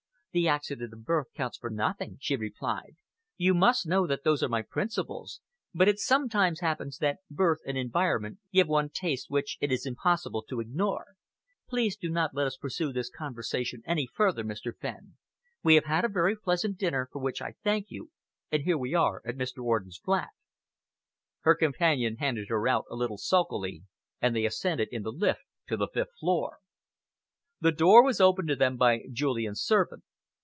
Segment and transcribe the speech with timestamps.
[0.33, 2.95] "The accident of birth counts for nothing," she replied,
[3.35, 5.41] "you must know that those are my principles
[5.73, 10.41] but it sometimes happens that birth and environment give one tastes which it is impossible
[10.43, 11.17] to ignore.
[11.67, 14.71] Please do not let us pursue this conversation any further, Mr.
[14.73, 15.17] Fenn.
[15.63, 18.09] We have had a very pleasant dinner, for which I thank you
[18.49, 19.61] and here we are at Mr.
[19.61, 20.29] Orden's flat."
[21.41, 23.83] Her companion handed her out a little sulkily,
[24.21, 26.59] and they ascended in the lift to the fifth floor.
[27.59, 30.05] The door was opened to them by Julian's servant.